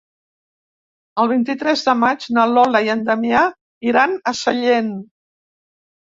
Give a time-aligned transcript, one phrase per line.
[1.23, 3.41] El vint-i-tres de maig na Lola i en Damià
[3.89, 4.89] iran a Sellent.